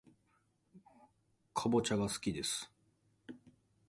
[1.53, 2.71] かぼちゃがすきです